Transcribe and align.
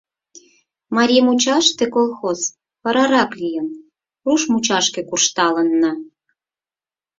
Марий 0.95 1.23
мучаште 1.27 1.83
колхоз 1.95 2.39
варарак 2.83 3.31
лийын, 3.41 3.67
руш 4.25 4.41
мучашке 4.51 5.01
куржталынна. 5.09 5.91